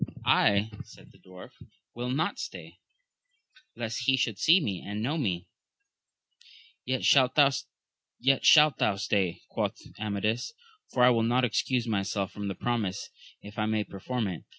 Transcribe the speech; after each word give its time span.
I, 0.25 0.71
said 0.83 1.11
the 1.11 1.19
dwarf, 1.19 1.51
will 1.93 2.09
not 2.09 2.39
stay, 2.39 2.79
lest 3.75 4.05
he 4.07 4.17
should 4.17 4.39
see 4.39 4.81
and 4.83 5.03
know 5.03 5.15
me. 5.15 5.45
Yet 6.83 7.05
shalt 7.05 7.35
thou 7.35 7.45
stay, 7.51 9.41
quoth 9.47 9.77
Amadis, 9.99 10.53
for 10.91 11.03
I 11.03 11.11
will 11.11 11.21
not 11.21 11.45
excuse 11.45 11.85
myself 11.87 12.31
from 12.31 12.47
the 12.47 12.55
promise, 12.55 13.11
if 13.43 13.59
I 13.59 13.67
may 13.67 13.83
perform 13.83 14.25
it. 14.25 14.43